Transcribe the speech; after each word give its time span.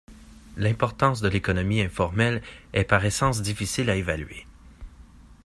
L'importance 0.57 1.21
de 1.21 1.27
l'économie 1.29 1.79
informelle 1.79 2.41
est 2.73 2.85
par 2.85 3.05
essence 3.05 3.43
difficile 3.43 3.87
à 3.91 3.95
évaluer. 3.95 4.47